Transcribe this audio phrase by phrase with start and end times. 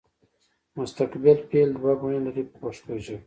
[0.77, 3.19] مستقبل فعل دوه بڼې لري په پښتو ژبه.